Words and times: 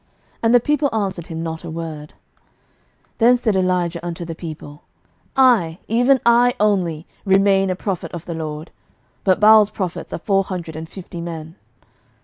And 0.41 0.51
the 0.51 0.59
people 0.59 0.89
answered 0.95 1.27
him 1.27 1.43
not 1.43 1.63
a 1.63 1.69
word. 1.69 2.13
11:018:022 3.19 3.19
Then 3.19 3.37
said 3.37 3.55
Elijah 3.55 4.03
unto 4.03 4.25
the 4.25 4.33
people, 4.33 4.81
I, 5.37 5.77
even 5.87 6.19
I 6.25 6.55
only, 6.59 7.05
remain 7.23 7.69
a 7.69 7.75
prophet 7.75 8.11
of 8.11 8.25
the 8.25 8.33
LORD; 8.33 8.71
but 9.23 9.39
Baal's 9.39 9.69
prophets 9.69 10.11
are 10.11 10.17
four 10.17 10.43
hundred 10.45 10.75
and 10.75 10.89
fifty 10.89 11.21
men. 11.21 11.53